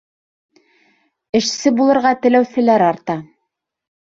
[1.41, 3.21] Эшсе булырға теләүселәр арта...